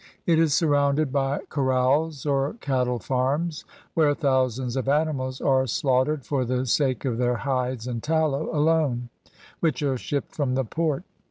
It 0.25 0.39
is 0.39 0.55
surrounded 0.55 1.11
by 1.13 1.41
corrals, 1.49 2.25
or 2.25 2.55
cattle 2.55 2.97
farms, 2.97 3.65
where 3.93 4.15
thousands 4.15 4.75
of 4.75 4.89
animals 4.89 5.39
are 5.41 5.67
slaughtered 5.67 6.25
for 6.25 6.43
the 6.43 6.65
sake 6.65 7.05
of 7.05 7.19
their 7.19 7.35
hides 7.37 7.85
and 7.85 8.01
tallow 8.01 8.49
alone, 8.51 9.09
which 9.59 9.83
are 9.83 9.99
shipped 9.99 10.33
from 10.33 10.55
the 10.55 10.65
port. 10.65 11.03